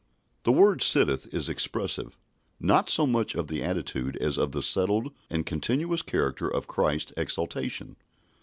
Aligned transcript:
The 0.45 0.51
word 0.51 0.81
"sitteth" 0.81 1.31
is 1.31 1.47
expressive 1.47 2.17
not 2.59 2.89
so 2.89 3.05
much 3.05 3.35
of 3.35 3.49
the 3.49 3.61
attitude 3.61 4.15
as 4.17 4.35
of 4.35 4.51
the 4.51 4.63
settled 4.63 5.13
and 5.29 5.45
continuous 5.45 6.01
character 6.01 6.47
of 6.51 6.65
Christ's 6.65 7.13
exaltation. 7.17 7.97